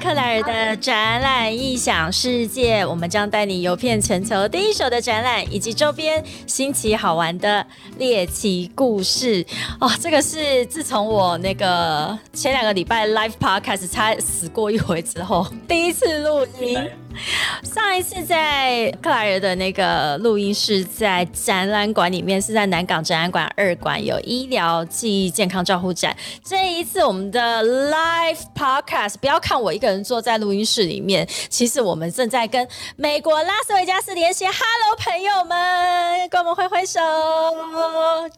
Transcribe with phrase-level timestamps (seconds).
[0.00, 7.64] 克莱尔的展览异想世界，我们将带你游遍全球第一手的展览以及周边新奇好玩的
[7.98, 9.44] 猎奇故事。
[9.78, 16.78] 哦，这个是自从我那个前两个礼拜 live podcast 差死过一回之后，第一次录音。
[17.62, 26.16] 上一次在克莱尔的那个录音室，在展览馆里面，是在南港展览馆二馆有医疗记忆健康照护展。
[26.42, 34.50] 这一次我们的 live podcast，不要看我一个人坐在录音室里面，其实我们正在跟美国拉斯维加斯连线。
[34.50, 37.00] Hello，朋友们，跟我们挥挥手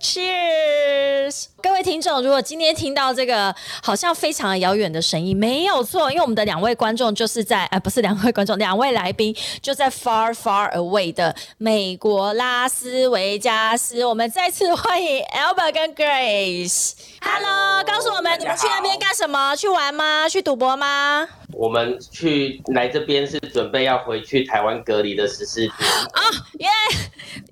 [0.01, 1.52] ，Cheers！
[1.62, 8.59] 各位听众，如果今天听到这个好像非常遥远的声音，没有错，因为我们的两位观众就是在，呃，不是两位观众。
[8.59, 16.95] 两位 来宾就在 far far away 的美国拉斯维加斯，我们再次欢迎 Albert 跟 Grace。
[17.20, 19.55] Hello，告诉我们你们去那边干什么？
[19.55, 20.28] 去玩吗？
[20.28, 21.28] 去赌博吗？
[21.53, 25.70] 我们去来这边是准备要回去台湾隔离的十四天
[26.12, 26.22] 啊！
[26.59, 26.75] 原来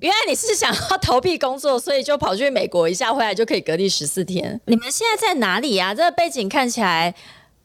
[0.00, 4.60] 原来你是想要逃避工作，所以就跑去美国一下，回来就可以隔离十四天。
[4.64, 5.94] 你们现在在哪里啊？
[5.94, 7.14] 这个背景看起来。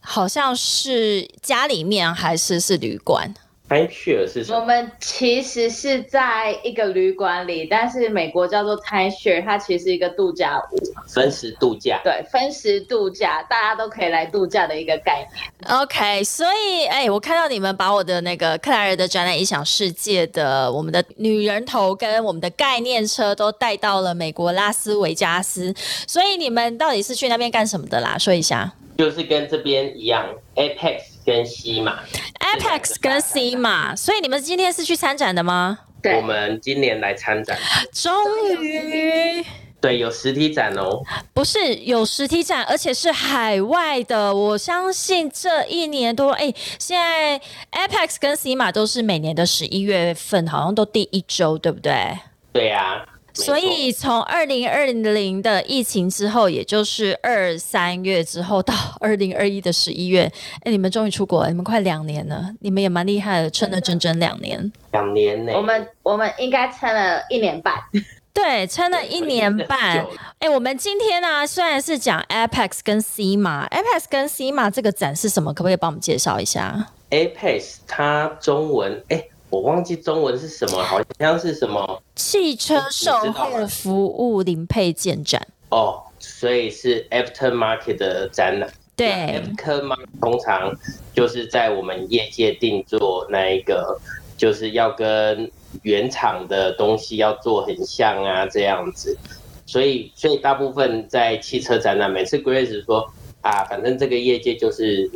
[0.08, 3.33] 好像是家里面还是是旅馆？
[3.67, 4.59] 泰雪是什么？
[4.59, 10.77] 我们其实是在一个旅馆里，但是美国叫做泰雪，它其实是一个度假屋，
[11.08, 11.99] 分时度假。
[12.03, 15.81] 对，分时度假，大家都可以来度假的一个概念。
[15.81, 25.73] OK，所以哎，我看到你们把我的那个克莱尔的展览影响世界的我们的女人头跟我们的概念车都带到了美国拉斯维加斯，
[26.08, 28.16] 所以你们到底是去那边干什么的啦？
[28.17, 28.71] 说一下。
[28.97, 32.00] 就是跟这边一样，Apex 跟 C 嘛
[32.40, 35.80] ，Apex 跟 C 嘛，所以你们今天是去参展的吗？
[36.02, 37.58] 对，我们今年来参展，
[37.92, 38.14] 终
[38.62, 39.44] 于，
[39.82, 41.02] 对，有实体展哦，
[41.34, 44.36] 不是有实体展，而且是海外的。
[44.36, 47.42] 我相信这一年多，哎，现在
[47.72, 52.20] Apex 跟 C 嘛都是每年的十一月份，好像都第一周，对不对？
[52.54, 53.04] 对呀。
[53.36, 60.32] 所以从二零二零的疫情之后，也就是二三月之后到 二零二一的十一月，
[60.62, 64.72] 哎，你们终于出国，你们快两年了，你们也蛮厉害的，撑了整整两年。
[64.94, 65.52] 两年呢？
[65.54, 67.76] 我们我们应该撑了一年半。
[68.34, 70.06] 对，撑了一年半。
[70.40, 75.54] 哎，我们今天呢，虽然是讲 Apex 跟 C 马，Apex 跟 C 马这个展是什么？
[75.54, 79.23] 可不可以帮我们介绍一下？Apex 它中文哎。
[79.55, 88.70] 我忘记中文是什么，好像是什么汽车售后服务零配件展哦，所以是 aftermarket 的展览。
[88.98, 90.73] 对，aftermarket 通常
[91.14, 93.98] 就是在我们业界定做那一个，
[94.38, 95.49] 就是要跟
[95.83, 99.17] 原厂的东西要做很像啊，这样子。
[99.66, 105.10] 所以，所以大部分在汽车展览，每次 Grace 说啊，反正这个业界就是。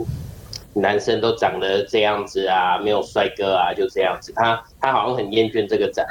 [0.74, 4.32] 男生都长得这样子啊，没有帅哥啊，就这样子。
[4.36, 6.06] 他他好像很厌倦这个展。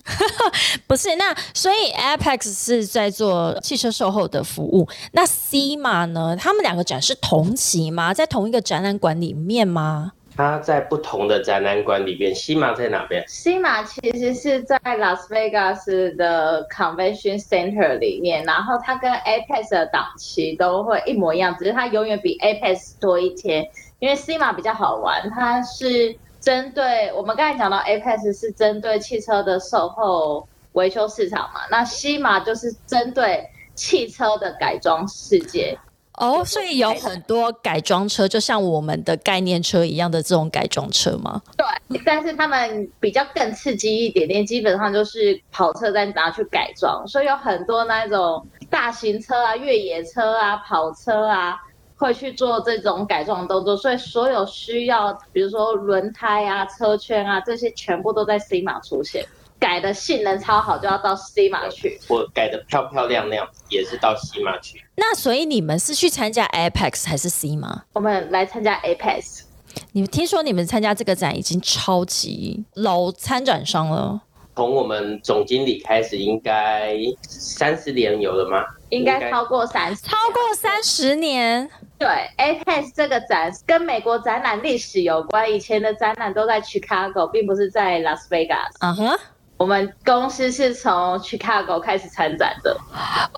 [0.86, 4.88] 不是，那所以 Apex 是在做汽车售后的服务。
[5.12, 6.36] 那 C 马呢？
[6.36, 8.12] 他们两个展是同期吗？
[8.12, 10.12] 在同一个展览馆里面吗？
[10.36, 12.34] 它在不同的展览馆里边。
[12.34, 13.24] 西马在哪边？
[13.28, 23.66] 西马其实是在 Las Vegas 的 Convention Center 里面，然后它跟 Apex 的档期都会一模一样，只是它永远比 Apex 多一天。
[24.00, 35.78] 因为西马比较好玩，它是针对我们刚才讲到 Apex 是针对汽车的售后维修市场嘛，那西马就是针对汽车的改装世界
[36.18, 41.42] 哦，所以有很多改装车，就像我们的概念车一样的这种改装车吗？
[41.56, 51.56] 对，但是他们比较更刺激一点点，基本上就是跑车再拿去改装，所以有很多那种大型车啊、越野车啊、跑车啊。
[51.96, 59.24] 会去做这种改装动作，所以所有需要，比如说轮胎啊、车圈啊这些，全部都在 C 码出现。
[59.64, 61.98] 改的性能超好，就要到 C 码去。
[62.06, 64.84] 我改的漂漂亮亮，也是到 C 码去。
[64.94, 67.84] 那所以你们是去参加 Apex 还是 C 码？
[67.94, 69.44] 我们来参加 Apex。
[69.92, 74.20] 你们听说你们参加这个展已经超级老参展商了？
[74.54, 78.62] 从我们总经理开始，应该三十年有了吗？
[78.90, 81.70] 应该超过三十，超过三十年。
[81.98, 82.06] 对
[82.36, 88.74] ，Apex 这个展跟美国展览历史有关，以前的展览都在 Chicago，并不是在 Las Vegas。
[88.80, 89.18] 嗯哼。
[89.56, 92.76] 我们公司是从 Chicago 开始参展的。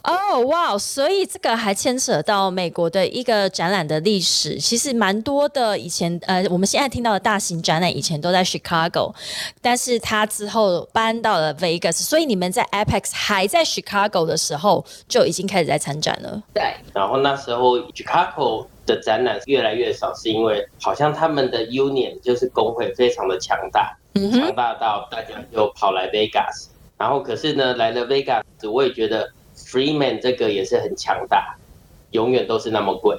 [0.02, 4.56] 哦，哇，所以这个还牵扯到美国的一个展览的历史。
[4.56, 9.14] 其实蛮多的，以前呃，我们现在听到的大型展览以前都在 Chicago，
[9.60, 11.92] 但是他之后搬到了 Vegas。
[11.92, 16.42] 所以你们在 Apex 还在 Chicago 的时候就已经开始在参展了。
[16.54, 16.74] 对。
[16.94, 23.94] 然后那时候 Chicago 的展览越来越少，是因为好像他们的 union 就是工会非常的强大，
[24.30, 26.68] 强大到大家就跑来 Vegas。
[26.98, 31.56] 然后可是呢，来了 Vegas，我也觉得 Freeman 这个也是很强大。
[32.16, 33.14] 永远都是那么贵，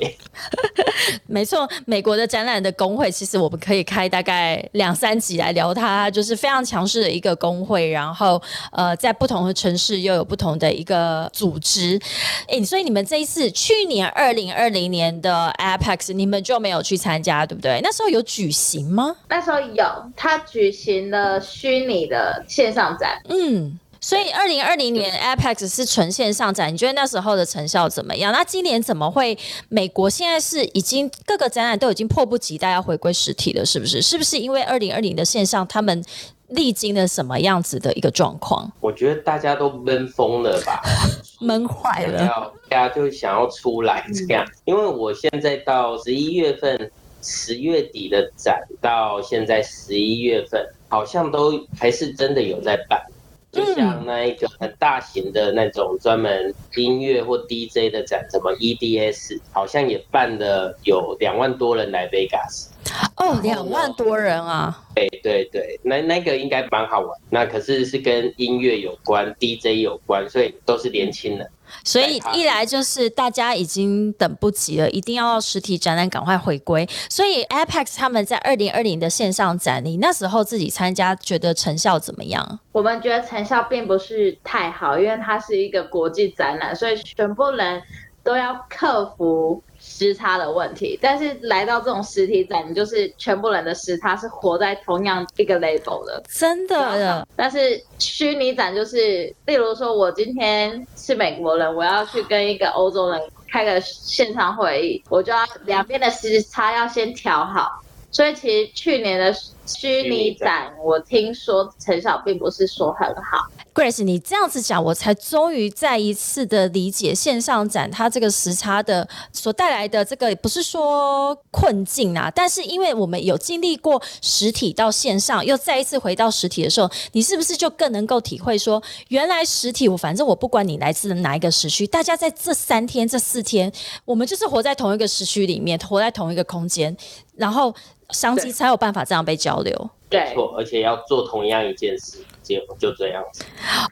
[1.28, 1.70] 没错。
[1.86, 7.88] 美国的展览的工会，其实我们可以开大概两三集来聊它，就是非常强势的一个工会。
[7.92, 8.42] 然后，
[8.72, 12.00] 呃，在不同的城市又有不同的一个组织。
[12.48, 17.80] 哎，所以你们这一次去年二零二零年的 Apex，你们就没有去参加，对不对？
[17.84, 19.16] 那时候有举行吗？
[19.30, 19.86] 那时候有，
[20.16, 23.22] 他举行了虚拟的线上展。
[23.30, 23.78] 嗯。
[24.08, 28.32] 所以，二零二零年 Apex 是纯线上展，你觉得那时候的成效怎么样？
[28.32, 29.38] 那今年怎么会？
[29.68, 34.02] 美国现在是已经各个展览都已经迫不及待要回归实体了，是不是？
[34.02, 36.02] 是不是因为二零二零的线上他们
[36.48, 38.72] 历经了什么样子的一个状况？
[38.80, 40.82] 我觉得大家都闷疯了吧，
[41.42, 44.48] 闷坏了，大家就想要出来这样。
[44.64, 46.90] 因为我现在到十一月份、
[47.22, 53.04] 十月底的展，到现在十一月份，好像都还是真的有在办。
[53.52, 62.68] 就像那一个很大型的那种专门音乐或 DJ 的展，什么 EDS，好像也办了有两万多人来 Vegas。
[63.16, 64.84] 哦，两万多人啊！
[64.96, 67.10] 对对对，那那个应该蛮好玩。
[67.30, 71.50] 那可是是跟音乐有关，DJ 有关，所以都是年轻人。
[71.84, 76.88] 所以一来就是大家已经等不及了，一定要实体展览赶快回归。
[77.10, 82.60] 所以 Apex 他们在二零二零的线上展，你那时候自己参加，觉得成效怎么样？
[82.72, 87.82] 我们觉得成效并不是太好，因为它是一个国际展览，所以全部人
[88.28, 89.64] 都要克服。
[89.80, 97.26] 时差的问题，但是来到这种实体展，你就是全部人的时差是活在同样一个 label 的，真的。
[97.36, 103.22] 但是虚拟展就是，例如说我今天是美国人，我要去跟一个欧洲人
[103.52, 107.80] 开个线上会议，我就要两边的时差要先调好。
[108.12, 109.32] 所以其实去年的
[109.68, 113.52] 虚拟展，我听说成效并不是说很好。
[113.74, 133.72] Grace，你这样子讲，我才终于再一次的理解线上展它这个时差的所带来的这个不是说困境啊，但是因为我们有经历过实体到线上，又再一次回到实体的时候，你是不是就更能够体会说，原来实体我反正我不管你来自哪一个时区，大家在这三天这四天，
[134.06, 136.96] 我们就是活在同一个时区里面，活在同一个空间，
[137.36, 137.76] 然后。
[138.12, 143.44] 商机才有办法这样被交流，对错，而且要做同样一件事，就就这样子。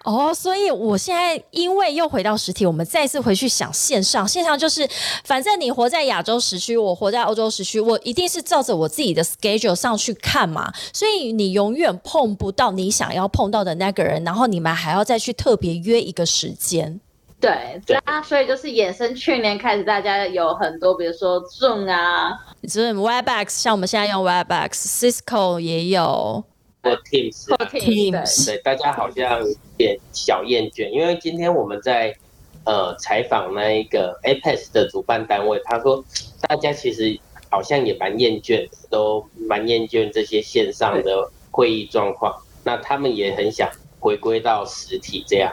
[0.06, 4.88] 哦，所以我现在因为又回到实体，我们再次回去想线上，线上就是
[5.26, 17.02] 反正你活在亚洲时区，我活在欧洲时区，我一定是照着我自己的 schedule 上去看嘛，所以你永远碰不到你想要碰到的那个人，然后你们还要再去特别约一个时间。
[17.46, 22.32] 对，那所以就是衍生去年开始，大家有很多，比如说 Zoom 啊
[22.64, 26.44] ，Zoom、Webex，像我们现在用 Webex，Cisco 也有，
[26.82, 32.16] 或 Teams，Teams，对，大家好像有点小厌倦，因为今天我们在
[32.64, 36.04] 呃采访那一个 Apex 的主办单位，他说
[36.42, 37.20] 大家其实
[37.52, 43.70] 好像也蛮厌倦，都蛮厌倦这些线上的会议状况，那他们也很想
[44.06, 45.52] 回归到实体这样。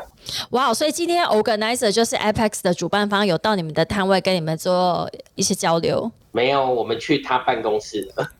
[0.50, 6.12] 哇，所以今天 organizer 就是 Apex 的主办方有到你们的摊位跟你们做一些交流？
[6.32, 8.30] 没有，我们去他办公室了。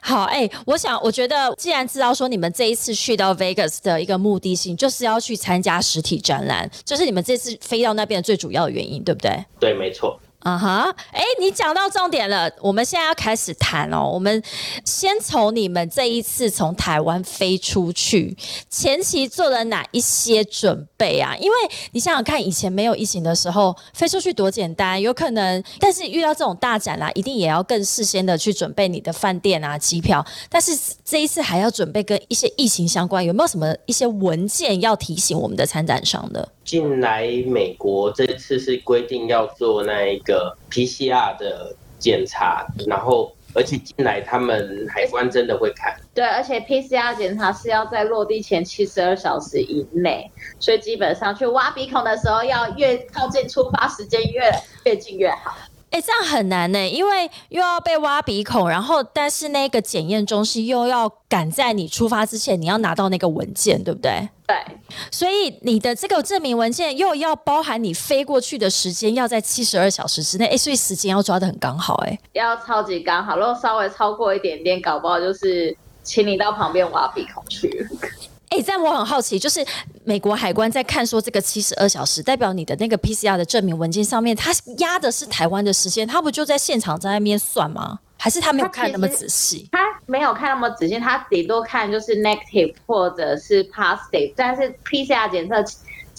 [0.00, 9.44] 好，哎，我想，我觉得既然知道说你们这一次去到 Vegas 的一个目的性就是要去参加实体展览，这是你们这次飞到那边的最主要的原因，对不对？
[9.58, 10.18] 对，没错。
[10.40, 14.10] 啊哈，哎，你讲到重点了，我们现在要开始谈哦。
[14.10, 14.42] 我们
[14.86, 18.34] 先从你们这一次从台湾飞出去
[18.70, 21.36] 前期做了哪一些准备啊？
[21.38, 21.56] 因为
[21.92, 30.24] 你想想看，以前没有疫情的时候，飞出去多简单，有可能，但是遇到这种大展啦，一定也要更事先的去准备你的饭店啊、机票。
[30.48, 30.72] 但是
[31.04, 36.48] 这一次还要准备跟一些疫情相关，有没有什么一些文件要提醒我们的参展商的？
[36.70, 45.92] 进来美国这次是规定要做那一个 PCR 的检查，然后而且进来他们海关真的会看。
[46.14, 54.48] 对，而且 PCR 检查是要在落地前七十二小时以内，所以基本上去挖鼻孔的时候要越靠近出发时间越
[54.84, 55.56] 越近越好。
[55.90, 64.28] 哎，这样很难呢，因为又要被挖鼻孔，然后但是那个检验中心又要赶在你出发之前，你要拿到那个文件，对不对？
[64.46, 64.56] 对。
[65.10, 70.46] 所以你的这个证明文件又要包含你飞过去的时间，要在七十二小时之内。
[70.46, 73.36] 哎，所以时间要抓的很刚好，哎，要超级刚好。
[73.36, 77.84] 如果稍微超过一点点，搞不好就是请你到旁边挖鼻孔去。
[78.50, 79.64] 哎，但我很好奇，就是
[80.04, 88.00] 美国海关在看说这个七十二小时，代表你的那个 PCR 的证明文件上面，它压的是台湾的时间，他不就在现场在那边算吗？
[88.18, 89.68] 还是他没有看那么仔细？
[89.72, 95.64] 他没有看那么仔细，他顶多看就是 negative 或者是 positive，但是 PCR 检测。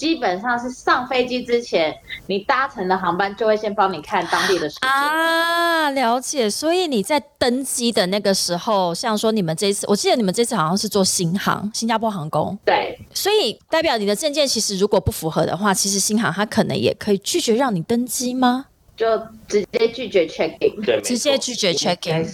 [0.02, 6.50] 基本上是上飞机之前，你搭乘的航班就会先帮你看当地的时间啊，了解。
[6.50, 12.58] 所以你在登机的那个时候，像说你们这次，我记得你们这次好像是做新航，新加坡航空。
[12.66, 18.66] 对，所以代表你的证件其实如果不符合的话，其实新航它可能也可以拒绝让你登机吗？
[18.98, 19.06] 就
[19.48, 22.28] 直接拒绝 check in，对，直接拒绝 check in。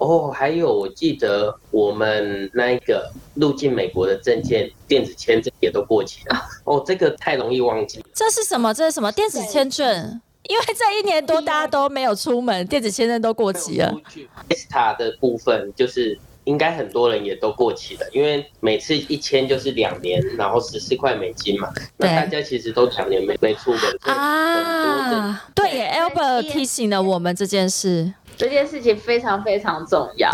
[0.00, 6.42] 哦，还有我记得我们那一个入境美国的证件电子签证也都过期了。
[6.64, 8.02] 哦，这个太容易忘记。
[8.14, 8.72] 这是什么？
[8.72, 10.20] 这是什么电子签证？
[10.44, 13.94] 因为这一年多大家都没有出门，电子签证都过期了。
[14.48, 21.70] ESTA 的部分就是应该很多人也都过期了，因为每次一签就是两年，然后十四块美金嘛。
[21.98, 25.46] 那大家其实都两年没没出门啊。
[25.54, 28.14] 对，Albert 提醒了我们这件事。
[28.40, 30.30] 这件事情非常非常重要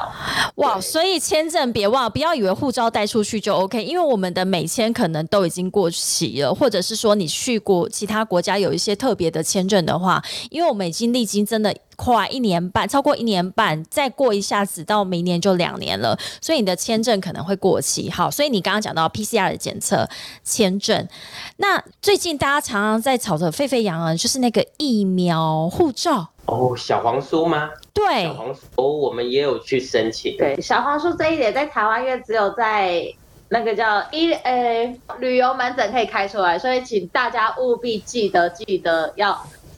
[0.56, 0.80] 哇！
[0.80, 18.11] 所以签证别忘，不要以为护照带出去就 OK，因为我们的美签可能都已经过期了，或者是说你去过其他国家有一些特别的签证的话，因为我们已经历经真的快一年半，超过一年半，再过一下子到明年就两年了，所以你的签证可能会过期。
[18.11, 20.09] 好，所以你刚刚讲到 PCR 的检测
[20.45, 21.09] 签证，
[21.57, 26.29] 那最近大家常常在吵得沸沸扬扬，就是那个疫苗护照。
[26.47, 27.71] 哦，小黄书吗？
[27.93, 30.37] 对，小黄书哦，我们也有去申请。
[30.37, 33.03] 对，小黄书这一点在台湾因为只有在
[33.49, 39.33] 那个叫医呃旅游门诊可以开出来，所以请大家务必记得记得要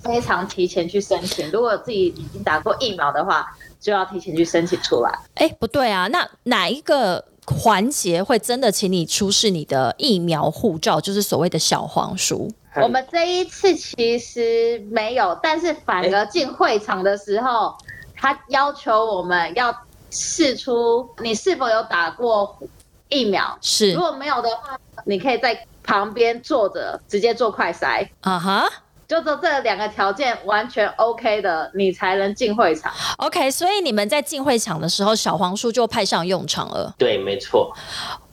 [0.08, 1.50] 非常提前去申请。
[1.50, 3.46] 如果自己已经打过疫苗的话，
[3.78, 5.12] 就要提前去申请出来。
[5.34, 12.50] 哎，不对啊，那哪一个环节会真的请你出示你的疫苗护照，就是所谓的小黄书？
[12.76, 17.76] 我们这一次其实没有，但是反而进会场的时候，
[18.16, 19.76] 他要求我们要
[20.10, 22.58] 试出你是否有打过
[23.10, 23.58] 疫苗。
[23.60, 28.08] 是，如果没有的话，你可以在旁边坐着直接做快筛。
[28.20, 28.64] 啊哈，
[29.08, 32.92] 就这这两个条件完全 OK 的，你才能进会场。
[33.16, 36.94] OK，所以你们在进会场的时候，小黄书就派上用场了。
[36.98, 37.74] 对，没错。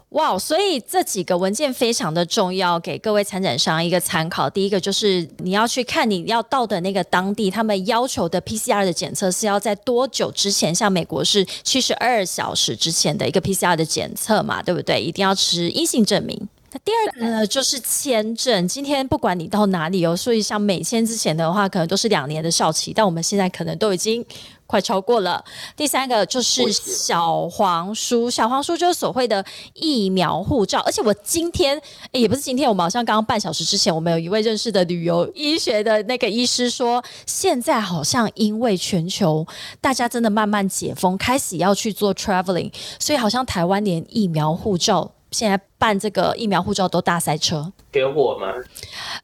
[0.09, 4.49] 哇，所以这几个文件非常的重要，给各位参展商一个参考。
[4.49, 10.75] 第一个就是你要去看你要到的那个当地，他们要求的 PCR 的检测是要在多久之前？
[10.75, 15.01] 像美国是七十二小时之前的一个 PCR 的检测嘛，对不对？
[15.01, 16.47] 一定要持阴性证明。
[16.75, 18.67] 那第二个呢，就是签证。
[18.67, 24.25] 今天不管你到哪里哦，所以像美签之前的话，可能都是两年的效期，但我们现在可能都已经。
[24.67, 25.45] 快超过了。
[25.77, 30.79] 第三个就是小黄书，小黄书就是所谓的疫苗护照。
[30.79, 31.79] 而且我今天
[32.11, 39.45] 也不是今天，我们好像刚刚半小时之前，我们有一位认识的旅游医学的那个医师说，现在好像因为全球
[39.79, 45.11] 大家真的慢慢解封，开始要去做 traveling，所以好像台湾连疫苗护照。
[45.35, 48.47] 现在办这个疫苗护照都大塞车，给我吗？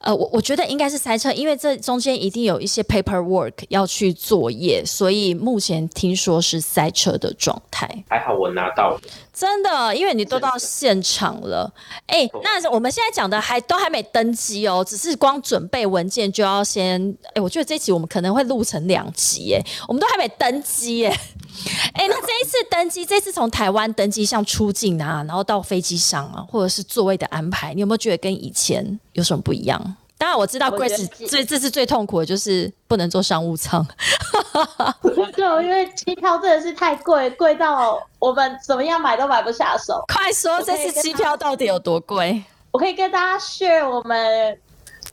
[0.02, 7.88] 呃，我我觉得应该是塞车，因为这中间一定有一些 paperwork 要去作业，所以目前听说是塞车的状态。
[8.10, 9.00] 还好我拿到了，
[9.34, 11.74] 真的，因为你都到现场了。
[12.08, 17.16] 哎，那我们现在讲的还都还没登机哦，只是光准备文件就要先。
[17.34, 21.18] 哎，我觉得这集我们可能会录成两集，哎，我们都还没登机，哎。
[21.94, 29.96] 哎，那这一次登机，这次从台湾登机，像出境啊，然后到飞机上啊，或者是座位的安排，你有没有觉得跟以前有什么不一样？
[30.18, 33.84] 当然我知道，Grace 最这次最痛苦的就是不能坐商务舱。
[35.36, 40.04] 对因为机票真的是太贵，贵到我们怎么样买都买不下手。
[40.08, 42.44] 快说，这次机票到底有多贵？
[42.70, 44.56] 我可以跟大家 share 我们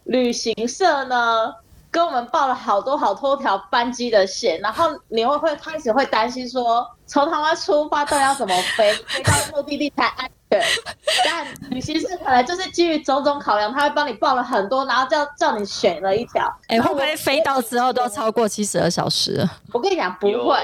[0.04, 1.54] 旅行社呢。
[1.90, 10.62] 跟我们报了好多好多条班机的线，然后你会会开始会担心说，从台湾出发到底要怎么飞，飞到目的地才安全。
[11.24, 16.46] 但旅行社可能就是基于种种考量，他会帮你报了很多，然后叫叫你选了一条。
[16.68, 19.46] 哎，会不会飞到之后都超过七十二小时？
[19.72, 20.56] 我跟你讲，不会，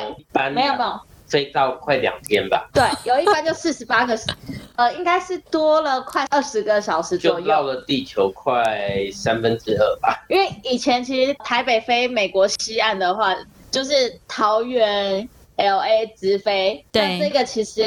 [0.52, 1.00] 没有没有。
[1.26, 2.68] 飞到快两天吧。
[2.72, 4.16] 对，有一班就四十八个，
[4.76, 7.40] 呃，应该是多了快二十个小时左右。
[7.40, 8.64] 就绕了地球快
[9.12, 10.24] 三分之二吧。
[10.28, 13.34] 因为以前其实台北飞美国西岸的话，
[13.70, 13.92] 就是
[14.26, 16.84] 桃园 L A 直飞。
[16.90, 17.20] 对。
[17.20, 17.82] 这个其实，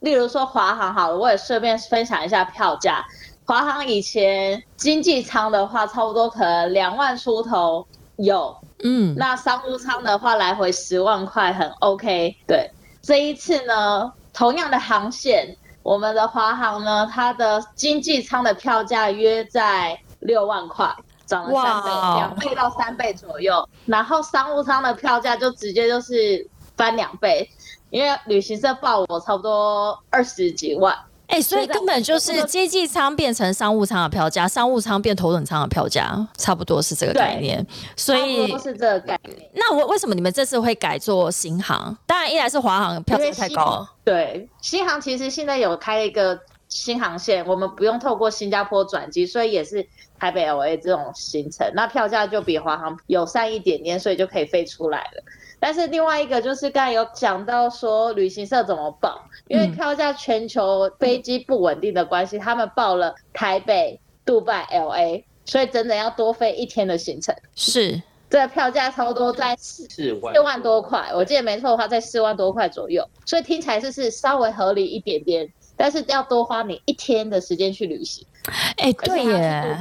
[0.00, 3.04] 例如说华航好了，我也顺便分享一下票价。
[3.44, 8.56] 华航以前经济舱的话，差不多可能两万出头有。
[8.82, 12.36] 嗯，那商务舱的话，来回十万块很 OK。
[12.46, 12.70] 对，
[13.02, 20.92] 这一次呢，同样的航线，我们的华航呢，它的经济舱的票价约在六万块，
[21.26, 23.68] 涨了三倍，两倍到三倍左右。
[23.84, 26.44] 然后商务舱的票价就直接就是
[26.76, 27.48] 翻两倍，
[27.90, 30.92] 因为旅行社报我差不多二十几万。
[31.28, 37.64] 哎、所以所以根本就是经济舱变成商务舱的票价，商务舱变头等舱的票价，差不多是这个概念。
[37.96, 39.50] 所以多，是这个概念。
[39.54, 41.96] 那我为什么你们这次会改做新航？
[42.06, 49.86] 当然，一来是华航票价太高，对，新航其实现在有开了一个新航线，我们不用透过新加坡转机，所以也是
[50.18, 55.22] 台北 LA 这种行程，那票价就比华航友善一点点，所以就可以飞出来了。
[55.58, 67.34] 但是另外一个就是刚才有讲到说旅行社怎么报，因为嗯票价全球飞机不稳定的关系，他们报了台北、杜拜、LA，所以整整要多飞一天的行程。
[67.54, 78.26] 是这个票价差不多在四四万多块，我记得没错的话，在四万多块左右，所以听起来是是稍微合理一点点，但是要多花你一天的时间去旅行。
[78.76, 79.78] 哎、对耶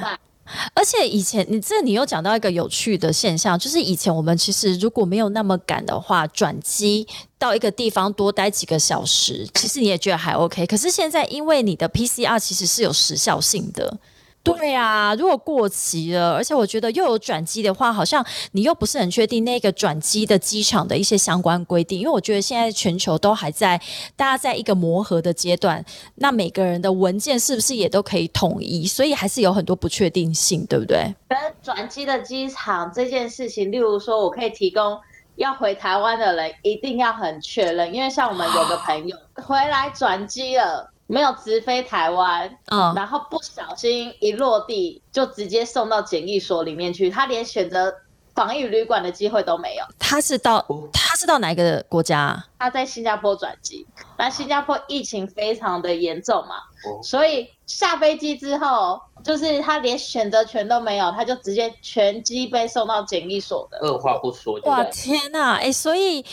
[0.75, 7.07] 而且以前你这你又讲到一个有趣的现象，就是以前我们其实如果没有那么赶的话，转机
[7.39, 10.65] 到一个地方多待几个小时，其实你也觉得还 OK。
[10.67, 13.97] 可是现在因为你的 PCR 其实是有时效性的。
[14.45, 23.81] 对啊，如果过期了，而且我觉得又有转机的话，好像你又不是很确定那个转机的机场的一些相关规定，因为我觉得现在全球都还在
[24.15, 25.83] 大家在一个磨合的阶段，
[26.15, 28.85] 那每个人的文件是不是也都可以统一？
[28.85, 31.13] 所以还是有很多不确定性，对不对？
[31.27, 34.97] 跟转机的机场这件事情，例如说，我可以提供
[35.37, 47.93] 要回台湾的人一定要很确认，因为像我们有个朋友回来转机了，没有直飞台湾，嗯，然后不小心一落地就直接送到检疫所里面去，他连选择
[48.33, 49.85] 防疫旅馆的机会都没有。
[49.99, 52.45] 他是到哦他是到哪一个国家、啊？
[52.59, 53.85] 他在新加坡转机，
[54.17, 63.77] 那新加坡疫情非常的严重嘛，哦所以下飞机之后，就是他连选择权都没有，他就直接全机被送到检疫所的。
[63.79, 65.57] 二话不说就哇对天呐！
[65.61, 66.25] 哎、所以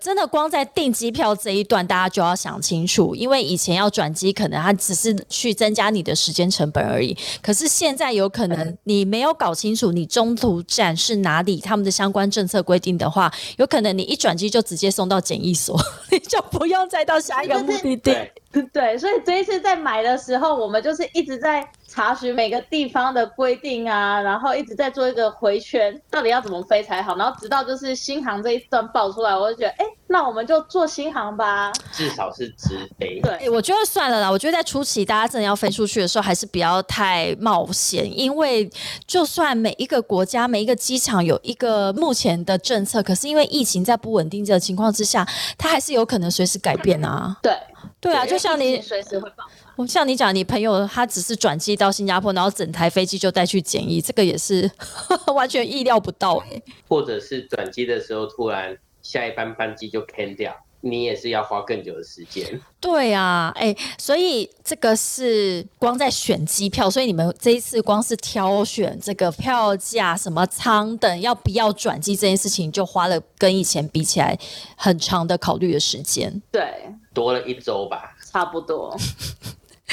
[0.00, 7.16] 真的光在订机票这一段，大家就要想清楚，因为以前要转机，可能它只是去增加你的时间成本而已。
[7.42, 15.78] 可是现在有可能你没有搞清楚你中途站是哪里，他们的相关政策规定的话，有可能你一转机就直接送到检疫所，
[16.10, 18.16] 你就不用再到下一个目的地。
[18.72, 27.16] 对，所以这一次在买的时候，我们就是一直在查询每个地方的规定啊，然后一直在做一个回圈，到底要怎么飞才好。
[27.16, 31.72] 然后直到就是新航这一段爆出来，我就觉得，哎，那我们就做新航吧。
[31.92, 33.20] 至少是直飞。
[33.20, 34.30] 对哎、我觉得算了啦。
[34.30, 38.70] 我觉得在初期大家真的要飞出去的时候，还是不要太冒险，因为
[39.04, 45.26] 就算每一个国家、每一个机场有一个目前的政策，可是因为疫情在不稳定的情况之下，
[45.58, 47.36] 它还是有可能随时改变啊。
[47.42, 47.52] 对，
[48.00, 49.44] 对啊，就像你，随时会爆。
[49.76, 54.70] 我像你讲，你朋友他只是转机到新加坡，然后整台飞机就带去检疫，这个也是
[55.34, 62.60] 完全意料不到哎、或者是转机的时候突然下一班班机就 can 掉，你也是要花更久的时间。
[62.78, 74.38] 对啊，哎、所以这个是光在选机票，所以你们这一次光是挑选这个票价、什么舱等要不要转机这件事情，就花了跟以前比起来
[74.76, 76.42] 很长的考虑的时间。
[76.52, 76.62] 对，
[77.14, 78.94] 多了一周吧，差不多。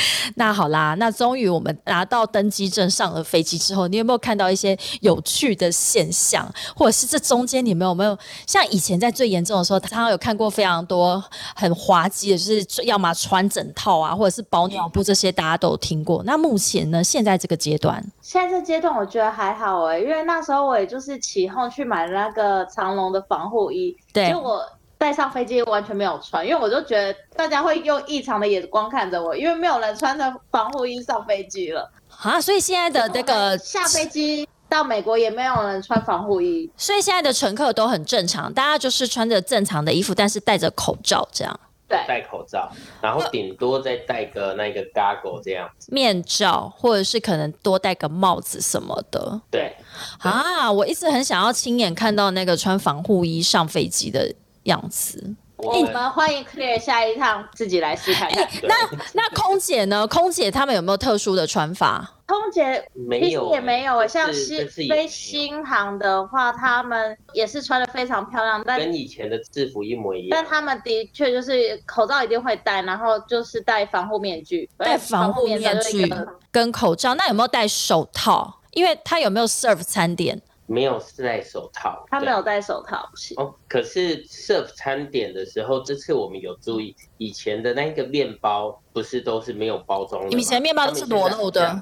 [0.35, 11.23] 那好啦，那终于我们拿到登机证上了飞机之后，你有没有看到一些有趣的现象，或者是这中间你们有没有像以前在最严重的时候，常常有看过非常多
[11.55, 16.21] 很滑稽的，就是要么穿整套啊，或者是保暖布这些，大家都有听过。
[16.25, 24.61] 那目前呢，现在这个阶段，现在这阶段我觉得还好哎、因为那时候我也就是起哄去买那个长隆的防护衣，对就我
[24.97, 31.91] 带上飞机完全没有穿，因为我就觉得大家会用异常的眼光看着我，因为没有人穿着防护衣上飞机了。
[32.21, 41.59] 啊，所以现在的这个，下飞机到美国也没有人穿防护衣，所以现在的乘客都很正常，大家就是穿着正常的衣服，但是戴着口罩这样。
[41.89, 42.69] 对，戴口罩，
[43.01, 45.89] 然后顶多再戴个那个 goggle 这样子。
[45.89, 49.73] 面罩，或者是可能多戴个帽子什么的对，
[50.19, 50.69] 啊！
[50.69, 54.33] 我一直很想要亲眼看到那个穿防护衣上飞机的
[54.67, 55.35] 样子。
[55.57, 58.47] 我我们们欢迎 Clear 下一趟自己来试看看。
[58.61, 58.69] 对
[59.13, 60.05] 那空姐呢？
[60.05, 62.13] 空姐她们有没有特殊的穿法？
[62.27, 70.45] 空姐其实没有也没有欸，像这新这次也没有飞新航的话，他们也是穿的非常漂亮，但跟以前的制服一模一样但。
[70.45, 76.13] 他们的确就是口罩一定会戴，然后就是戴防护面具，戴防护面具
[76.51, 78.59] 跟口罩，那有没有戴手套？
[78.73, 80.39] 因为他有没有 serve 餐点？
[80.67, 83.55] 没有戴手套，他没有戴手套，是哦。
[83.67, 90.37] 可是 serve 餐点的时候，这次我们有注意，以前的那个面包不是都是没有包装的吗？
[90.37, 91.81] 以前面包都是裸露的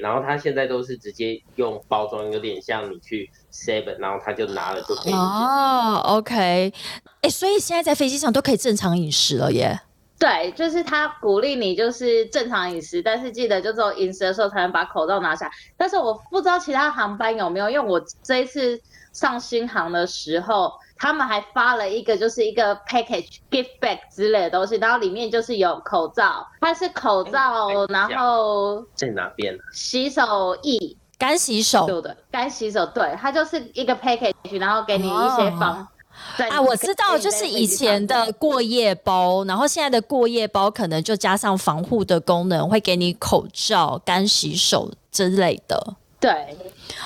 [0.00, 5.12] 然后他现在都是直接用包装，有点像你去 Seven，然后他就拿了就可以。
[5.12, 6.72] 哦，OK，
[7.20, 9.80] 哎，所以现在在飞机上都可以正常饮食了耶。
[10.22, 15.52] 对，就是他鼓励你就是正常饮食，但是记得就只有饮食的时候才能把口罩拿下来。
[15.76, 18.80] 但是我不知道其他航班有没有，因为我这一次
[19.12, 32.16] 上新航的时候，他们还发了一个就是一个 package gift bag 之类的东西，然后里面就是有口罩，它是口罩，哎然后在哪边呢、洗手液，干洗手对的？
[32.30, 35.88] 干洗手，对，它就是一个 package，然后给你一些防。
[36.36, 45.94] 在啊，我知道，就是以前的过夜包，然后现在的过夜包可能就加上防护的功能，会给你口罩、干洗手之类的。
[46.20, 46.56] 对，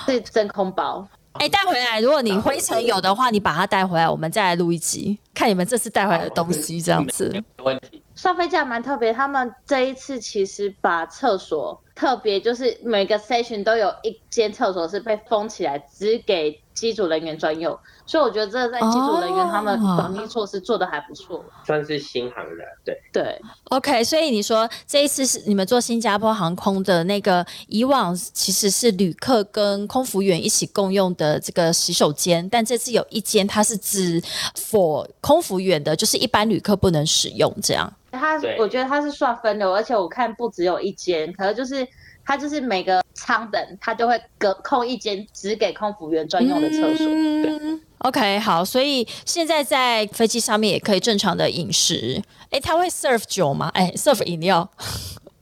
[0.06, 1.06] 是真空包。
[1.34, 7.28] 哎，带回来，如果你灰尘有的话，你把它带回来，我们再来录一集，看你们这次带回来的东西，这样子。
[7.30, 8.02] 没问题。
[8.14, 19.96] 上飞机还蛮特别，他们这一次其实把厕所特别就是每个 station 都有一间厕所是被封起来，只给机组人员专用，所以我觉得这个在机组人员他们哦。
[19.96, 21.42] 防疫措施做的还不错。
[21.64, 34.20] 算是新航的，对，对，OK，所以你说这一次是你们做新加坡航空的那个，以往其实是旅客跟空服员一起共用的这个洗手间，但这次有一间它是只
[34.54, 37.90] for 空服员的，就是一般旅客不能使用这样。
[38.12, 41.85] 它我觉得它是算分流，而且我看不只有一间，可能就是
[42.26, 47.06] 它就是每个舱等它就会隔空一间只给空服员专用的厕所。
[47.08, 52.22] 嗯 OK，好，所以现在在飞机上面也可以正常的饮食。
[52.50, 53.70] 哎，他会 serve 酒吗？
[53.72, 54.70] 哎 s e r v e 饮料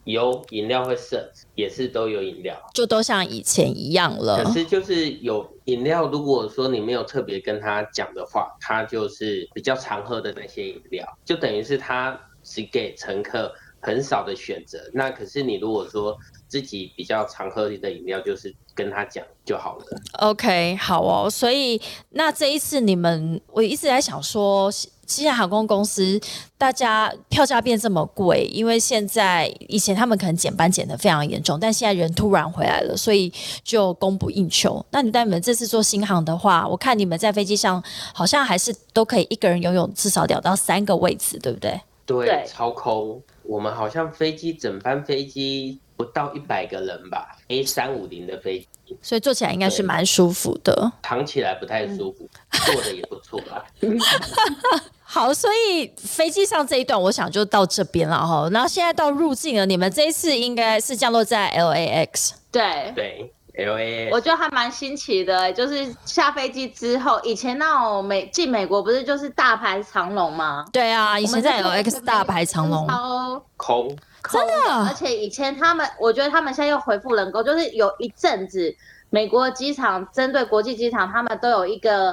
[0.05, 2.57] 有饮料会 serve，也是都有饮料。
[2.73, 4.53] 就都像以前一样了可。
[4.53, 14.79] 是就是有饮料，如果说你没有特别跟他讲的话，他就是比较常喝的那些饮料，就等于是他只给乘客很少的选择。
[14.93, 16.17] 那可是你如果说
[16.55, 19.85] 自己比较常喝的饮料，就是跟他讲就好了。
[20.21, 21.29] OK，好哦。
[21.29, 26.21] 所以那这一次你们，我一直在想说，现在航空公司
[26.57, 33.33] 大家票价变这么贵，因为现在以前他们可能减班减的非常严重，但现在人突然回来了，所以
[33.65, 34.87] 就供不应求。
[34.93, 37.83] 那你但你们这次做新航的话，我看你们在飞机上
[38.15, 41.81] 好像还是都可以一个人拥有至少两到三个位置，对不对？
[42.07, 43.21] 对，对超空。
[43.43, 50.93] 我们好像飞机整班飞机不到一百个人吧，A 三五零的飞机所以坐起来应该是对蛮舒服的。
[51.03, 53.65] 躺起来不太舒服，坐的也不错吧。
[55.03, 58.49] 好，所以飞机上这一段，我想就到这边了哈。
[58.51, 62.33] 然后现在到入境了，你们这一次应该是降落在 LAX。
[62.51, 70.65] 对，对，L A 我觉得还蛮新奇的、就是下飞机之后，以前那种美进美国不是就是大排长龙吗？
[70.73, 73.97] 对啊，以前在我们这 LX 大排长龙，超空，
[74.31, 74.53] 真的？
[74.89, 78.75] 而且以前他们，我觉得他们现在又恢复人工，就是有一阵子。
[79.11, 82.13] 美国机场针对国际机场，他们都有一个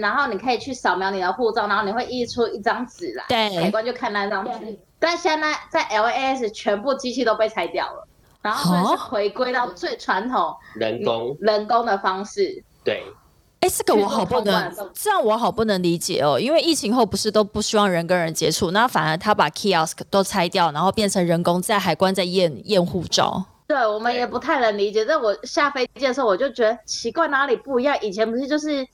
[0.00, 3.60] 然后你可以去扫描你的护照，然后你会溢出一张纸来，对。
[3.60, 4.78] 海关就看那张纸。
[4.98, 8.08] 但现在在 LAS 全部机器都被拆掉了，
[8.40, 12.64] 然后所以是回归到最传统人工，人工的方式。
[12.82, 13.04] 对，
[13.62, 16.36] 哎，这个我好不能这样我好不能理解哦。
[16.38, 23.44] 因为疫情后不是都不希望人跟人接触，那反而他把 kiosk 都拆掉，然后变成人工在海关在验验护照。
[23.68, 27.96] 对我们也不太能理解，但我下飞机的时候我就觉得奇怪哪里不一样。
[28.02, 28.84] 以前不是就是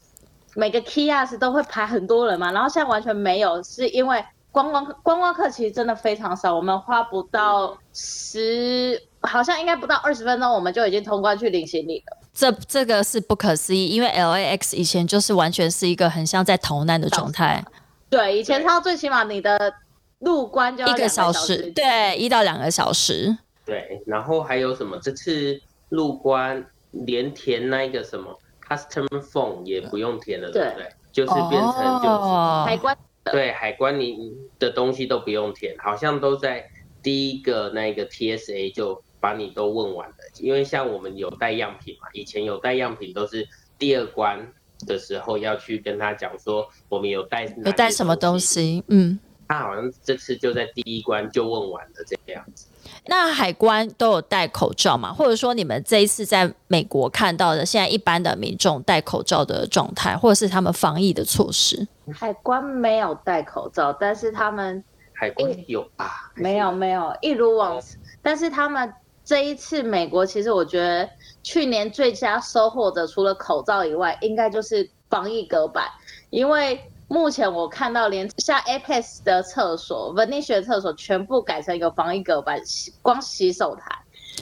[0.54, 12.16] 每个 kiosk 都会排很多人嘛，然后现在完全没有，是因为观光观光客其实真的非常少，我们花不到十，好像应该不到二十分钟，我们就已经通关去领行李了。
[12.32, 17.64] 这这个是不可思议，因为 LAX 以前就是完全是一个很像在逃难的状态，
[18.08, 19.74] 对，以前它最起码你的
[20.20, 23.36] 入关就要一个小时，对，一到两个小时。
[23.64, 24.98] 对，然后还有什么？
[25.02, 28.34] 这次入关连填那个什么
[28.66, 30.88] customer phone 也不用填了，对不对？
[31.12, 32.96] 就是变成就是、哦海关
[33.32, 36.68] 对海关你的东西都不用填，好像都在
[37.02, 40.16] 第一个那个 TSA 就把你都问完了。
[40.40, 43.46] 因为像我们有带样品嘛，以前有带样品都是
[43.78, 44.52] 第二关
[44.86, 48.84] 的时候要去跟他讲说我们有带有带什么东，西？
[48.88, 52.66] 嗯，他好像这次就在第一关就问完了这个样子。
[53.06, 55.12] 那海关都有戴口罩嘛？
[55.12, 61.86] 或者说你们这一次在美国看到的，现在一般的民众戴口罩的状态，或者是他们防疫的措施？
[62.12, 64.82] 海关没有戴口罩，但是他们
[65.12, 66.30] 海关有吧？
[66.34, 67.90] 没有没有，一如往常。
[68.22, 68.92] 但是他们
[69.24, 71.08] 这一次美国其实我觉得
[71.42, 75.86] 去年最佳收获的除了口罩以外，应该就是防疫隔板，
[76.30, 82.60] 因为目前我看到连像 Apex 的厕所、Vanish 的厕所全部改成有防疫隔板，
[83.02, 83.90] 光洗手台。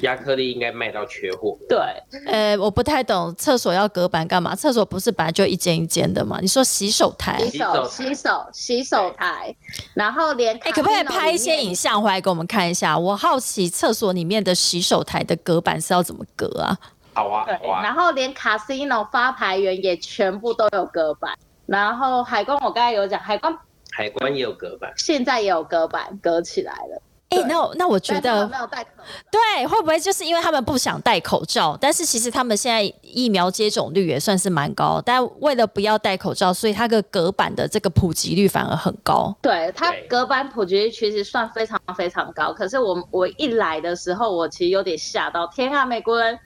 [0.03, 1.57] 亚克力应该卖到缺货。
[1.67, 1.79] 对，
[2.27, 4.55] 呃，我不太懂厕所要隔板干嘛？
[4.55, 6.39] 厕所不是本来就一间一间的吗？
[6.43, 7.39] 你说洗手台？
[7.47, 9.57] 洗手、洗手、洗手台，
[9.95, 12.99] 然后连哎，可不可以拍一些影像回来给我们看一下？
[12.99, 16.77] 我好奇厕所里面的洗手台的隔板是要怎么隔啊？
[17.15, 21.33] 好啊，对，然后连 casino 发牌员也全部都有隔板，
[21.67, 23.57] 然后海关我刚才有讲，海关
[23.91, 27.03] 海关也有隔板，现在也有隔板隔起来了。
[27.29, 29.03] 哎，那那我觉得没有戴口罩，
[29.33, 31.77] 对，会不会就是因为他们不想戴口罩？
[31.81, 39.37] 但是其实他们现在疫苗接种率也算是蛮高，但为了不要戴口罩，所以它的隔板的这个普及率反而很高。
[39.43, 42.53] 对，它隔板普及率其实算非常非常高。
[42.53, 46.39] 可是我我一来的时候，我其实有点吓到，天啊，美国人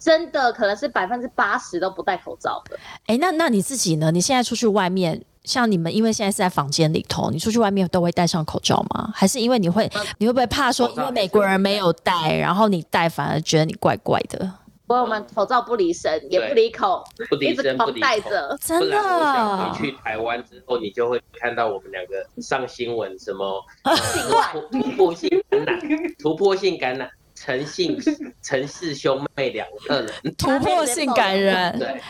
[0.00, 2.76] 真的可能是百分之八十都不戴口罩的。
[3.06, 4.10] 哎，那那你自己呢？
[4.10, 5.22] 你现在出去外面？
[5.42, 9.10] 像你们，因为现在是在房间里头，你出去外面都会戴上口罩吗？
[9.14, 14.38] 还是因为你会，你会不会怕说，因为美国人没有戴，然后你戴反而觉得你怪怪的？
[14.86, 18.54] 不过我们口罩不离身，也不离口，不离身，不离戴着。
[18.60, 19.70] 真的。
[19.72, 23.64] 你去台湾之后，你就会看到我们两个上新闻，什么
[24.70, 25.80] 突破性感染，
[26.18, 27.08] 突破性感染，
[27.42, 27.98] 陈姓
[28.42, 32.00] 陈氏兄妹两个人， 突破性感人，对。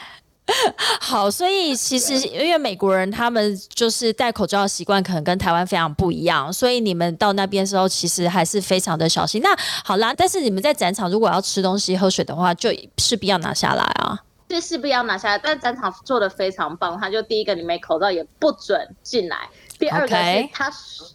[1.01, 9.41] 好，所以其实因为美国人他们就是戴口罩的习惯可能跟台湾非常不一样，所以你们到那边时候其实还是非常的小心。
[9.41, 14.19] 那好啦，但是你们在展场如果要吃东西、喝水的话，就势必要拿下来啊。
[14.51, 16.99] 是势必要拿下来，但展场做的非常棒。
[17.01, 19.37] 他就第一个，你没口罩也不准进来；
[19.81, 20.71] 第二个是它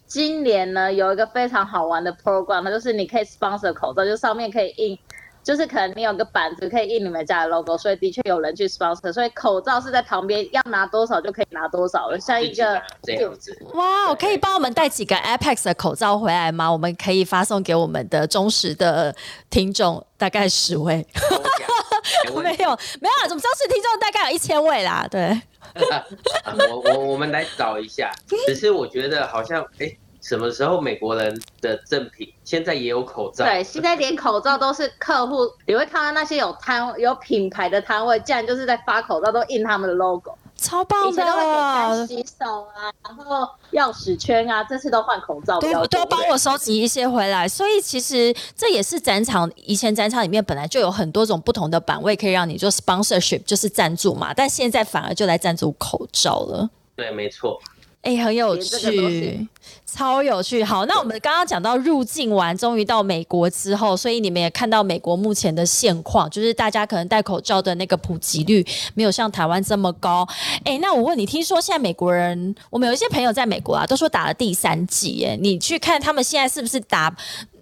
[0.05, 4.99] 今年呢有一个非常好玩的 program，那就是你可以 sponsor 口罩，就上面可以印。
[5.43, 13.55] 就是可能你有个板子可以印你们家的 logo，所以的确有人去 sponsor，所以口罩是在旁边，要拿多少就可以拿多少了，像一个这样子。
[13.75, 16.71] 哇，可以帮我们带几个 Apex 的口罩回来吗？
[16.71, 19.15] 我们可以发送给我们的忠实的
[19.51, 21.05] 听众，大概十位。
[22.33, 25.07] 没有，没有，我们忠实听众大概有一千位啦。
[25.11, 25.39] 对。
[26.69, 28.11] 我我我们来找一下，
[28.47, 29.95] 只是我觉得好像哎。
[30.21, 33.45] 什么时候美国人的赠品现在也有口罩？
[33.45, 40.35] 对，现在连口罩都是客户，你会看到那些有摊有品牌的摊位，竟然就是在发口罩，都印他们的 logo，
[40.65, 42.07] 超棒的。
[42.07, 45.59] 洗手啊，然后钥匙圈啊，这次都换口罩。
[45.59, 47.47] 对，都帮我收集一些回来。
[47.47, 54.33] 所以其实这也是展场以前展场里面本来就有很多种不同的版位可以让你做 sponsorship，就是赞助嘛。
[54.33, 56.67] 但现在反而就来赞助口罩了。
[56.95, 57.61] 对，没错。
[58.05, 59.47] 哎，很有趣，
[59.83, 60.63] 超有趣。
[60.63, 68.63] 好，那我们刚刚讲到入境完，终于到美国之后，所以你们也看到美国目前的现况，就是大家可能戴口罩的那个普及率
[68.93, 70.23] 没有像台湾这么高。
[70.63, 75.25] 哎，那我问你，听说现在美国人，我们有一些朋友在美国啊，都说打了第三剂。
[75.25, 77.11] 哎，你去看他们现在是不是打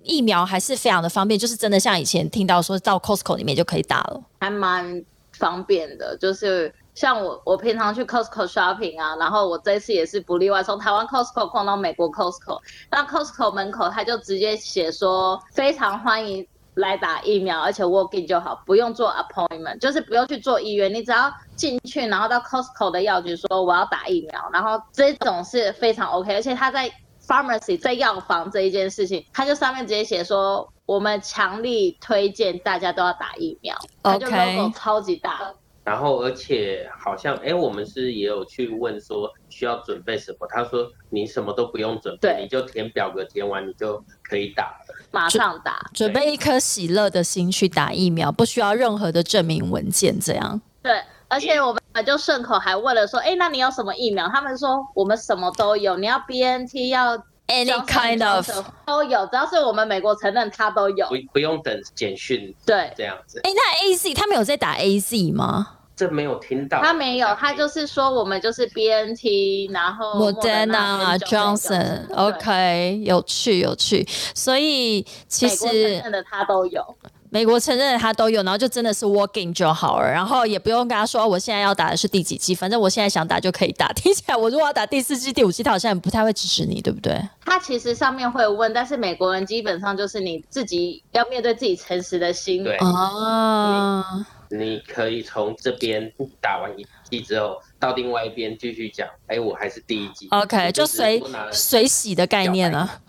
[0.04, 1.40] 疫苗还是非常的方便？
[1.40, 5.02] 就是真的像以前听到说到 Costco 里面就可以打了，还蛮
[5.32, 6.74] 方便的，就是。
[6.96, 12.60] 像我，我平常去 Costco shopping 啊，然后我这次也是不例外，从台湾 Costco 逛到美国 Costco，
[12.92, 26.92] 那 Costco 门口他就直接写说非常欢迎来打疫苗，而且 walking 就好，不用做 appointment，就是不用去做医院，你只要进去，然后到 Costco 的药局说我要打疫苗，然后这种是非常 OK，而且他在
[27.28, 35.54] pharmacy 在药房这一件事情，他就上面直接写说我们强力推荐大家都要打疫苗，OK，超级大。
[35.84, 50.62] 然后，而且好像，哎，我们是也有去问说需要准备什么，他说你什么都不用准备，你就填表格，填完你就可以打了，马上打，准备一颗喜乐的心去打疫苗，不需要任何的证明文件，这样。
[50.82, 54.30] 对，而且我们就顺口还问了说，哎，那你有什么疫苗？
[54.30, 58.50] 他们说我们什么都有，你要 BNT 要 any kind of
[58.86, 63.40] 都有，只要是我们美国承认，他都有，不不用等简讯，对，这样子。
[63.44, 65.78] 哎，那 A Z 他们有在打 A Z 吗？
[65.96, 74.04] 这没有听到，他没有，他就是说我们就是 B N T，然后 Moderna Johnson，OK，有趣有趣，
[74.34, 76.84] 所以其实承认的他都有，
[77.34, 83.92] 美国承认的他都有，然后就真的是 Working 就好了，然后也不用跟他说我现在要打的是第几季，反正我现在想打就可以打。
[83.94, 87.20] 听起来我如果要打第四季、第五季，他好像不太会支持你，对不对？
[87.44, 94.04] 他其实上面会问，但是美国人基本上就是你自己要面对自己诚实的心，对啊。
[94.52, 99.08] 你可以从这边打完一季之后，到另外一边继续讲。
[99.26, 100.28] 哎，我还是第一季。
[100.30, 101.20] OK，就随
[101.52, 103.02] 随洗的概念啊。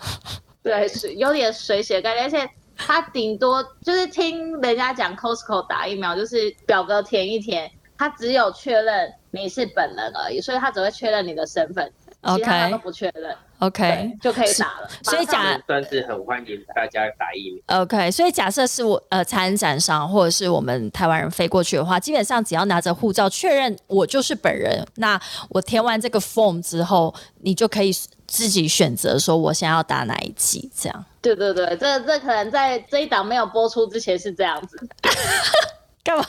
[0.63, 11.93] 对，水有点水洗的概念，而且他顶多就是听人家讲 Costco 打疫苗，就是表格填一填，他只有确认你是本人而已，所以他只会确认你的身份，
[12.35, 14.89] 其他他都不确认，OK，就可以打了。
[15.03, 17.83] 所以假算是很欢迎大家打疫苗。
[17.83, 27.93] OK，所以假设是我呃参展商或者是我们台湾人飞过去的话，基本上只要拿着护照确认我就是本人，那我填完这个 form 之后，你就可以
[28.27, 31.05] 自己选择说我想要打哪一期，这样。
[31.23, 34.77] 对对对，这这可能在这一档没有播出之前是这样子。
[36.05, 36.25] 干嘛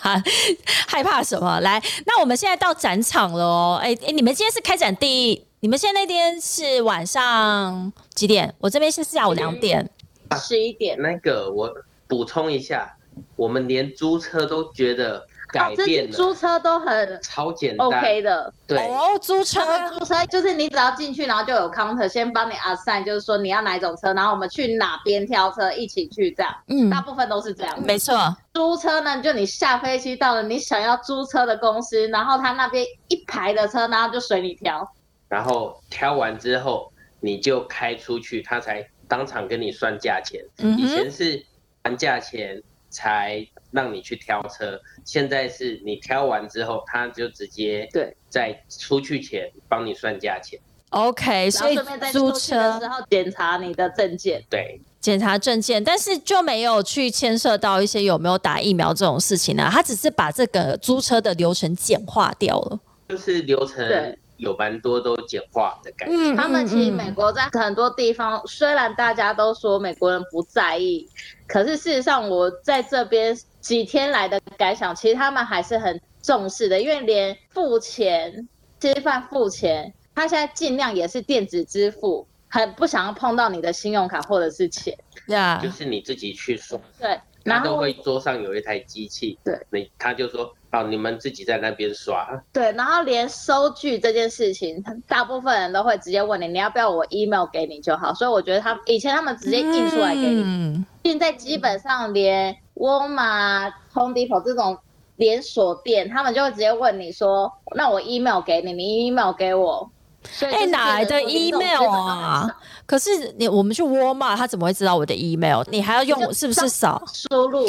[0.87, 1.59] 害怕什么？
[1.59, 3.77] 来，那我们现在到展场了哦。
[3.81, 8.53] 哎哎，你们今天是开展第一，你们现在那边是晚上几点？
[8.59, 9.89] 我这边是下午两点。
[10.37, 11.73] 十一点，那个我
[12.07, 12.95] 补充一下，
[13.35, 17.87] 我们连租车都觉得改变了，租车都很超简单。
[17.87, 18.53] OK 的。
[18.67, 26.55] 对，哦，租车租车就是你只要进去，然后就有 counter 先帮你 assign，就是说你要哪一种车，然后我们去哪边挑车一起去这样。
[26.67, 27.81] 嗯大部分都是这样。
[27.81, 28.15] 没错。
[28.53, 34.87] 租车呢，就你下飞机到了你想要租车的公司，然后他那边一排的车，然后就随你挑。
[35.27, 40.43] 然后挑完之后你就开出去，他才当场跟你算价钱。
[40.77, 41.43] 以前是
[41.83, 50.59] 完价钱才让你去挑车，现在是你挑完之后，他就直接对在出去前帮你算价钱。
[50.91, 51.75] OK，所以
[52.11, 54.41] 租车的车时候检查你的证件。
[54.49, 62.79] 对，检查证件，但是就没有去牵涉到一些有没有打疫苗这种事情呢、他只是把这个租车的流程简化掉了。
[63.09, 66.15] 就是流程对有蛮多都简化的感觉。
[66.15, 71.09] 嗯他们其实美国在很多地方，虽然大家都说美国人不在意，
[71.47, 78.47] 可是事实上我在这边几天来的感想，其实他们还是很重视的，因为连付钱、
[78.79, 84.95] 吃饭付钱，他现在尽量也是电子支付，很不想要碰到你的信用卡或者是钱。
[85.27, 98.13] 呀就是你自己去送，对，他然后都会桌上有一台机器，对，你他就说好，你们自己在那边刷，对，然后连收据这件事情，他大部分人都会直接问你，你要不要我 email 给你就好。
[98.13, 104.77] 所以我觉得他以前他们直接印出来给你，嗯现在基本上连沃尔玛、Home Depot 这种
[105.17, 109.89] 连锁店，他们就会直接问你说：“那我 email 给你，你 email 给我。”
[110.31, 112.49] 所以就是哎哪来的 email 啊？
[112.85, 115.63] 可是你我们去沃尔玛，他怎么会知道我的 email？
[115.71, 117.01] 你还要用是不是扫？
[117.13, 117.67] 输入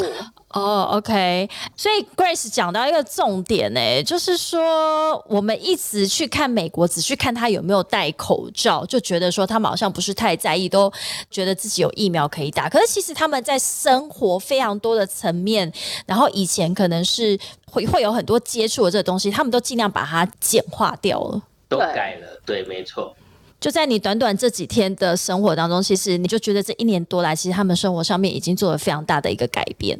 [0.49, 10.91] 哦、o k 所以 Grace 讲到一个重点呢，就是说我们一直去看美国，只去看他有没有戴口罩，就觉得说他们好像不是太在意，都
[11.29, 12.69] 觉得自己有疫苗可以打。
[12.69, 15.71] 可是其实他们在生活非常多的层面，
[16.05, 17.37] 然后以前可能是
[17.69, 21.41] 会会有很多接触的这个东西，他们都尽量把它简化掉了。
[21.67, 23.15] 都改了，对，没错。
[23.59, 29.97] 就在你短短这几天的生活当中，其实你就觉得这一年多来，其实他们生活上面已经做了非常大的一个改变。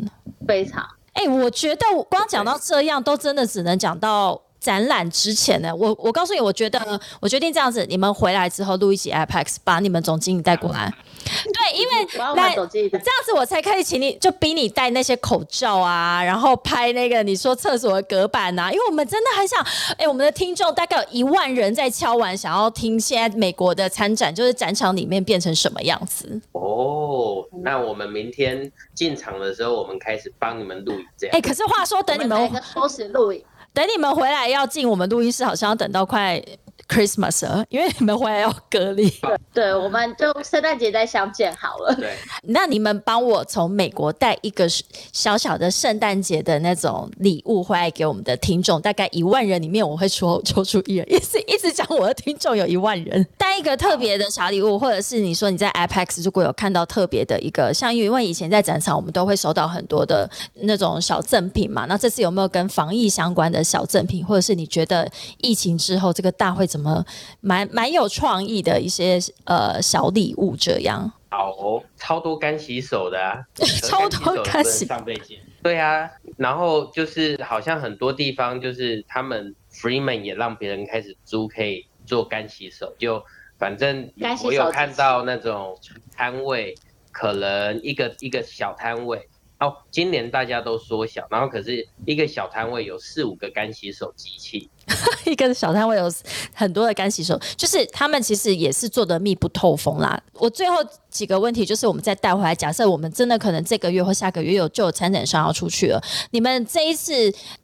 [0.47, 5.75] 非常哎、我觉得我光讲到这样，都真的只能讲到展览之前呢。
[5.75, 6.79] 我我告诉你，我觉得
[7.19, 10.93] 我决定这样子，你们回来之后录一集 Apex，把你们总经理带过来。
[11.27, 13.05] 对，因为 我要来玩手机的这。
[13.05, 19.65] 样子我才可以请你，就逼你戴那些口罩啊，然后拍那个你说厕所的隔板啊，因为我们真的很想，
[19.97, 26.41] 哎、我们的听众大概有一万人在敲完，想要听现在美国的参展，就是展场里面变成什么样子。
[26.53, 31.41] 哦，那我们明天进场的时候，我们开始帮你们录影，这哎、样。
[31.41, 36.41] 可是话说，等你们我来个缩时录影，等你们回来要进我们录音室，好像要等到快
[36.87, 39.11] Christmas 了，因为你们回来要隔离。
[39.53, 41.93] 对，我们就圣诞节再相见好了。
[41.95, 44.67] 对， 那你们帮我从美国带一个
[45.11, 60.29] 小小的圣诞节的那种礼物回来给我们的听众，大概一万人里面我会抽抽出一人， 一直一直讲我的听众有一万人，带一个特别的小礼物，或者是你说你在 Apex 如果有看到特别的一个，像因为以前在展场我们都会收到很多的
[60.61, 67.05] 那种小赠品嘛，那这次有没有跟防疫相关的小赠品，或者是你觉得疫情之后这个大会怎么
[67.41, 71.11] 蛮蛮有创意的一些呃小礼物这样？
[71.29, 73.43] 好哦，超多干洗手的啊，
[73.83, 75.37] 超多干洗上背景。
[75.61, 83.21] 对啊，然后就是好像很多地方就是他们 Freeman 也让别人开始租可以做干洗手，就
[83.57, 84.09] 反正
[84.43, 85.77] 我有看到那种
[86.15, 86.73] 摊位，
[87.11, 89.27] 可能一个一个小摊位。
[89.59, 94.69] 哦，今年大家都缩小，然后可是一个小摊位有四五个干洗手机器，
[95.25, 96.11] 一个小摊位有
[96.53, 100.21] 很多的干洗手，就是他们其实也是做的密不透风啦。
[100.33, 100.77] 我最后
[101.09, 107.13] 几个问题就是我们再带回来，假设我们真的可能这个月或下个月有就有参展商要出去了，你们这一次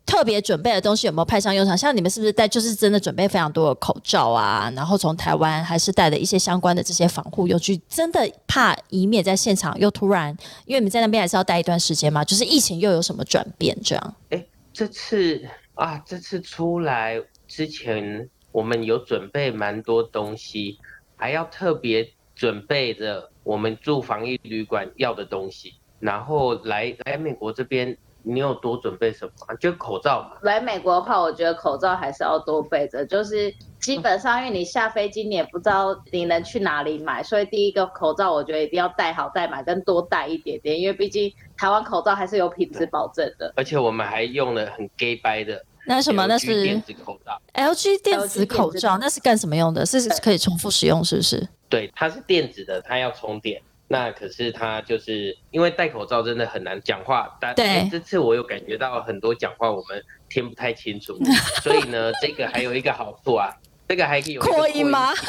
[0.06, 1.78] 特别准备的东西有没有派上用场？
[1.78, 4.72] 像你们是不是带就是真的准备非常多的口罩啊？
[4.76, 14.16] 然后从台湾还是带的一些相关的这些防护用具，真的怕以免在现场又突然，因为你们在那边还是要待一段时间嘛，就是疫情又有什么转变这样？
[14.32, 15.42] 哎，这次
[15.76, 20.80] 啊，这次出来之前，我们有准备蛮多东西，
[21.16, 27.98] 还要特别准备着我们住防疫旅馆要的东西，然后来来美国这边。
[28.26, 29.54] 你有多准备什么？
[29.60, 30.38] 就口罩嘛。
[30.44, 33.06] 来美国的话，我觉得口罩还是要多备着。
[33.06, 33.54] 就是
[33.84, 40.80] 基本上，因为你下飞机，你也不知道你能去哪里买，所以第一个口罩，我觉得一定要戴好戴满，跟多戴一点点。
[40.80, 43.52] 因为毕竟台湾口罩还是有品质保证的。
[43.58, 45.62] 而且我们还用了很 gay 掰的。
[45.86, 46.26] 那什么？
[46.28, 47.38] 那是电子口罩。
[47.54, 49.86] LG 电子口罩，那是干什么用的？
[49.86, 51.46] 是可以重复使用，是不是？
[51.68, 53.62] 对，它是电子的，它要充电。
[53.90, 57.54] 那可是它就是因为戴口罩真的很难讲话，但
[57.90, 61.20] 这次我有感觉到很多讲话我们听不太清楚，
[61.62, 63.52] 所以呢，这个还有一个好处啊，
[63.88, 65.14] 这个还可以有扩音吗？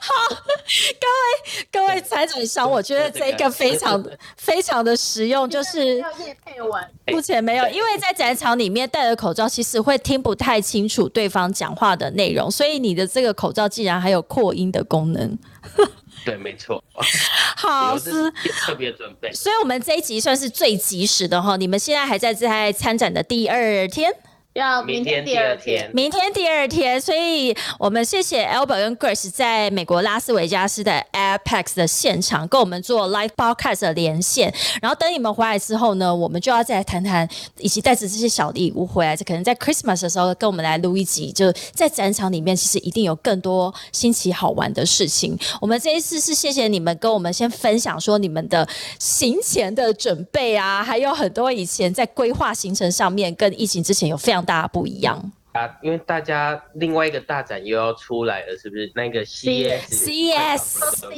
[0.00, 0.34] 好，
[1.00, 4.04] 各位各位财产商，我觉得这个非常
[4.36, 6.04] 非常的实用，就是
[7.06, 15.38] 目前没有，因为在展场里面戴着口罩，其实会听不太清楚对方讲话的内容，所以你的这个口罩竟然还有扩音的功能。
[16.24, 16.82] 对，没错。
[17.56, 18.30] 好，是
[18.64, 21.56] 特别准备，所以我们这一集算是最及时的哈。
[21.56, 24.12] 你们现在还在在参展的第二天。
[24.54, 34.52] 要明天第二天，明天第二天，所以我们谢谢 Albert 跟 Grace 在美国拉斯维加斯的 Airpex 的现场跟我们做 Live Podcast 的连线。
[34.82, 37.28] 然后等你们回来之后呢，我们就要再来谈谈，
[37.58, 41.30] 以及带着这些小礼物回来，这可能在 Christmas 的时候跟我们来录一集。
[41.30, 45.38] 就在展场里面，其实一定有更多新奇好玩的事情。
[45.60, 54.39] 我们这一次是谢谢你们跟我们先分享说你们的行前的准备啊，还有很多以前在规划行程上面跟疫情之前有非常。
[54.44, 55.32] 大不一样。
[55.52, 58.88] 啊，因为大家另外一个大展又要出来了，是不是？
[58.94, 61.10] 那个 CES，CES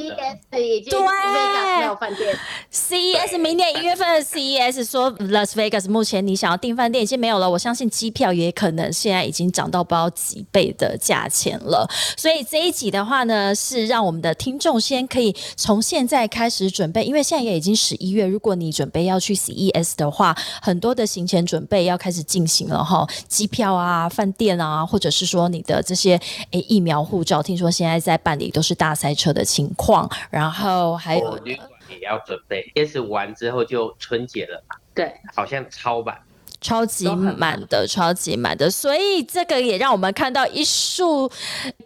[0.59, 2.35] 已经没有饭店。
[2.73, 11.87] CES 明年一月份的 CES 说 Las Vegas 目前你想要订饭店已经没有了，我相信机票也可能现在已经涨到不知道几倍的价钱了。
[12.17, 24.09] 所以这一集的话呢，是让我们的听众先可以从现在开始准备，因为现在也已经十一月，如果你准备要去 CES 的话，很多的行前准备要开始进行了哈，机票啊。
[24.23, 26.17] 饭店啊，或者是说你的这些
[26.53, 32.71] 诶疫苗护照，听说现在在办理都是大塞车的情况，然后还有旅馆也要准备。
[32.77, 36.17] 也是完之后就春节了嘛，对，好像超满。
[36.63, 41.29] 超级满的，超级满的，所以这个也让我们看到一束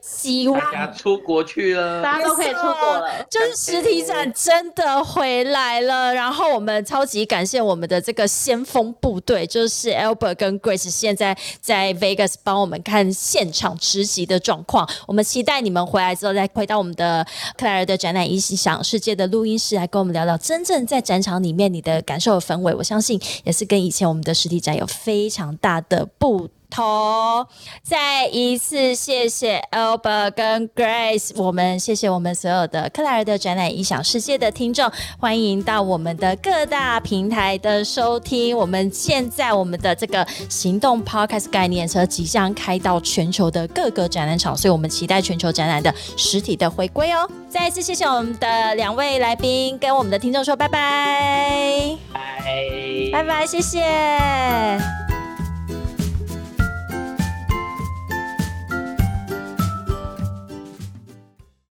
[0.03, 0.61] 希望。
[0.61, 6.13] 大家出国去了，大家都可以出国了，就是实体展真的回来了。
[6.13, 14.87] 然后我们超级感谢我们的这个先锋部队，就是 Albert 跟 Grace，现在在 Vegas 帮我们看现场实习的状况。
[15.07, 22.75] 我们期待你们回来之后，再回到我们的克莱尔的展览音响世界的录音室，来跟我们聊聊真正在展场里面你的感受和氛围。
[22.75, 24.61] 我相信也是跟以前我们的实体。
[24.75, 27.47] 有非常大的不同。
[27.83, 38.57] 再一次谢谢 Albert 跟 Grace，我们谢谢我们所有的克莱尔的展览影响世界的听众，欢迎到我们的各大平台的收听。
[38.57, 47.27] 我们现在我们的这个行动 Podcast 概念车即将开到全球的各个展览场，所以我们期待全球展览的实体的回归哦。
[47.49, 55.06] 再一次谢谢我们的两位来宾，跟我们的听众说拜拜，拜拜拜，谢谢。